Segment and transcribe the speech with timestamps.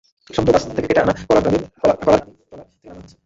[0.29, 2.43] সদ্য গাছ থেকে কেটে আনা কলার কাঁদি ট্রলার থেকে
[2.51, 3.15] নামানো হচ্ছে।